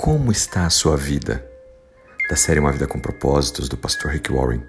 [0.00, 1.44] Como está a sua vida?
[2.30, 4.62] Da série Uma Vida com Propósitos, do pastor Rick Warren.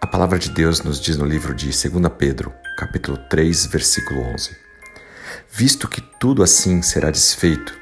[0.00, 4.56] A palavra de Deus nos diz no livro de 2 Pedro, capítulo 3, versículo 11.
[5.48, 7.72] Visto que tudo assim será desfeito,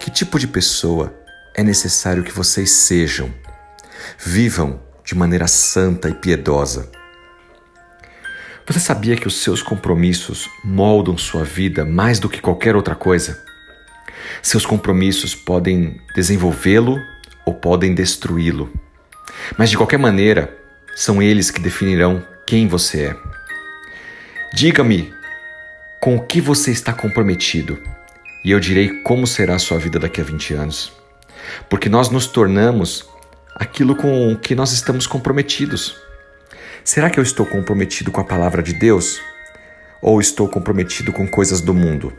[0.00, 1.14] que tipo de pessoa
[1.54, 3.30] é necessário que vocês sejam?
[4.18, 6.90] Vivam de maneira santa e piedosa.
[8.66, 13.49] Você sabia que os seus compromissos moldam sua vida mais do que qualquer outra coisa?
[14.42, 16.98] Seus compromissos podem desenvolvê-lo
[17.44, 18.72] ou podem destruí-lo.
[19.56, 20.56] Mas de qualquer maneira,
[20.94, 23.16] são eles que definirão quem você é.
[24.54, 25.12] Diga-me
[26.00, 27.78] com o que você está comprometido
[28.44, 30.92] e eu direi como será a sua vida daqui a 20 anos.
[31.68, 33.08] Porque nós nos tornamos
[33.54, 35.96] aquilo com o que nós estamos comprometidos.
[36.82, 39.20] Será que eu estou comprometido com a palavra de Deus?
[40.00, 42.12] Ou estou comprometido com coisas do mundo?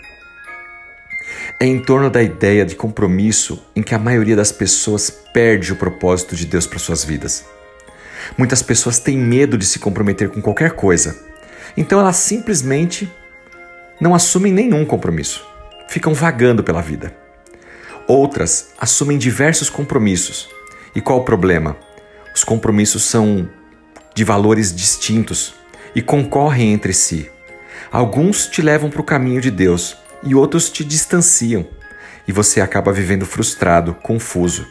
[1.62, 5.76] É em torno da ideia de compromisso em que a maioria das pessoas perde o
[5.76, 7.45] propósito de Deus para suas vidas.
[8.36, 11.16] Muitas pessoas têm medo de se comprometer com qualquer coisa,
[11.78, 13.08] então elas simplesmente
[14.00, 15.45] não assumem nenhum compromisso,
[15.88, 17.16] ficam vagando pela vida.
[18.08, 20.50] Outras assumem diversos compromissos.
[20.96, 21.78] E qual o problema?
[22.34, 23.48] Os compromissos são
[24.16, 25.53] de valores distintos
[25.94, 27.30] e concorrem entre si.
[27.92, 31.67] Alguns te levam para o caminho de Deus e outros te distanciam
[32.27, 34.67] e você acaba vivendo frustrado, confuso.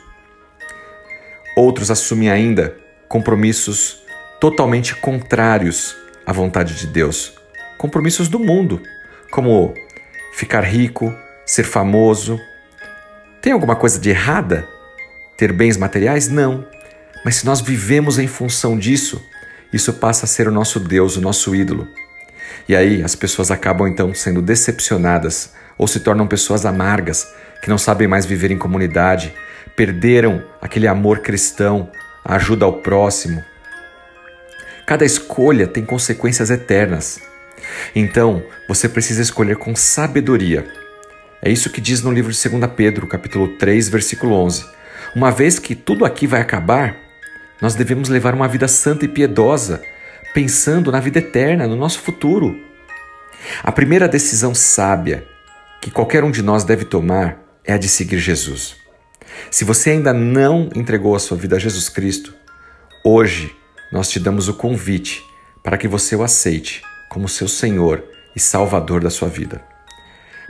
[1.57, 2.77] Outros assumem ainda
[3.09, 4.03] compromissos
[4.41, 7.35] totalmente contrários à vontade de Deus,
[7.77, 8.81] compromissos do mundo,
[9.31, 9.75] como
[10.33, 12.41] ficar rico, ser famoso.
[13.43, 14.67] Tem alguma coisa de errada?
[15.37, 16.29] Ter bens materiais?
[16.29, 16.67] Não.
[17.25, 19.23] Mas se nós vivemos em função disso,
[19.73, 21.89] isso passa a ser o nosso Deus, o nosso ídolo.
[22.69, 27.27] E aí as pessoas acabam então sendo decepcionadas ou se tornam pessoas amargas,
[27.63, 29.35] que não sabem mais viver em comunidade,
[29.77, 31.91] perderam aquele amor cristão,
[32.25, 33.43] a ajuda ao próximo.
[34.87, 37.21] Cada escolha tem consequências eternas.
[37.95, 40.67] Então, você precisa escolher com sabedoria.
[41.43, 44.65] É isso que diz no livro de 2 Pedro, capítulo 3, versículo 11.
[45.15, 46.97] Uma vez que tudo aqui vai acabar,
[47.61, 49.83] nós devemos levar uma vida santa e piedosa,
[50.33, 52.59] pensando na vida eterna, no nosso futuro.
[53.63, 55.27] A primeira decisão sábia
[55.81, 58.77] que qualquer um de nós deve tomar é a de seguir Jesus.
[59.51, 62.35] Se você ainda não entregou a sua vida a Jesus Cristo,
[63.05, 63.55] hoje
[63.93, 65.23] nós te damos o convite
[65.63, 68.05] para que você o aceite como seu Senhor
[68.37, 69.63] e Salvador da sua vida.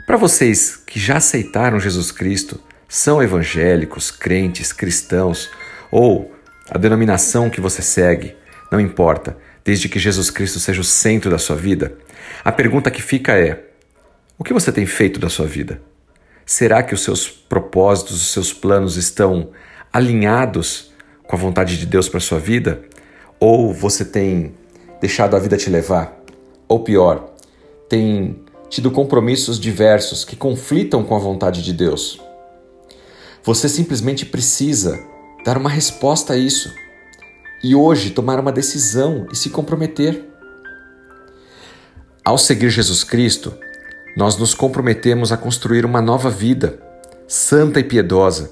[0.05, 5.49] Para vocês que já aceitaram Jesus Cristo, são evangélicos, crentes, cristãos
[5.89, 6.35] ou
[6.69, 8.35] a denominação que você segue,
[8.71, 11.97] não importa, desde que Jesus Cristo seja o centro da sua vida,
[12.43, 13.65] a pergunta que fica é:
[14.37, 15.81] o que você tem feito da sua vida?
[16.45, 19.51] Será que os seus propósitos, os seus planos estão
[19.93, 20.91] alinhados
[21.23, 22.81] com a vontade de Deus para sua vida?
[23.39, 24.53] Ou você tem
[24.99, 26.19] deixado a vida te levar?
[26.67, 27.33] Ou pior,
[27.87, 28.39] tem
[28.69, 32.21] tido compromissos diversos que conflitam com a vontade de Deus?
[33.43, 34.99] Você simplesmente precisa
[35.43, 36.73] dar uma resposta a isso
[37.63, 40.25] e hoje tomar uma decisão e se comprometer.
[42.23, 43.53] Ao seguir Jesus Cristo,
[44.15, 46.79] nós nos comprometemos a construir uma nova vida,
[47.27, 48.51] santa e piedosa,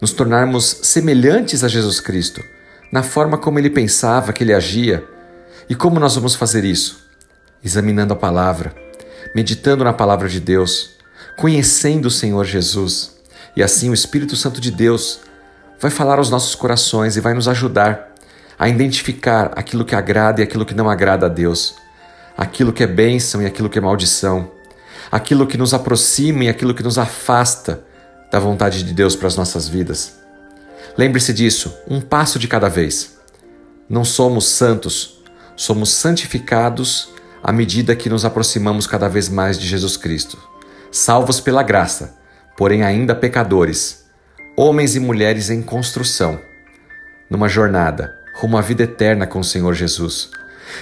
[0.00, 2.42] nos tornarmos semelhantes a Jesus Cristo,
[2.92, 5.04] na forma como ele pensava, que ele agia.
[5.68, 7.06] E como nós vamos fazer isso?
[7.62, 8.74] Examinando a palavra,
[9.34, 10.90] meditando na palavra de Deus,
[11.36, 13.16] conhecendo o Senhor Jesus.
[13.56, 15.20] E assim o Espírito Santo de Deus
[15.78, 18.09] vai falar aos nossos corações e vai nos ajudar
[18.60, 21.76] a identificar aquilo que agrada e aquilo que não agrada a Deus,
[22.36, 24.50] aquilo que é bênção e aquilo que é maldição,
[25.10, 27.82] aquilo que nos aproxima e aquilo que nos afasta
[28.30, 30.12] da vontade de Deus para as nossas vidas.
[30.98, 33.18] Lembre-se disso, um passo de cada vez.
[33.88, 35.22] Não somos santos,
[35.56, 37.08] somos santificados
[37.42, 40.36] à medida que nos aproximamos cada vez mais de Jesus Cristo.
[40.92, 42.14] Salvos pela graça,
[42.58, 44.04] porém ainda pecadores,
[44.54, 46.38] homens e mulheres em construção,
[47.30, 50.30] numa jornada rumo à vida eterna com o Senhor Jesus.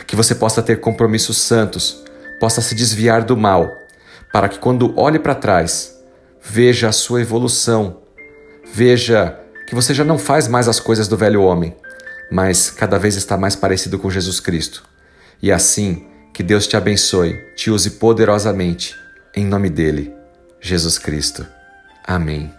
[0.06, 2.02] Que você possa ter compromissos santos,
[2.38, 3.72] possa se desviar do mal,
[4.32, 5.98] para que quando olhe para trás,
[6.42, 7.98] veja a sua evolução,
[8.72, 11.76] veja que você já não faz mais as coisas do velho homem,
[12.30, 14.84] mas cada vez está mais parecido com Jesus Cristo.
[15.42, 18.94] E assim, que Deus te abençoe, te use poderosamente,
[19.34, 20.14] em nome dele,
[20.60, 21.46] Jesus Cristo.
[22.06, 22.57] Amém.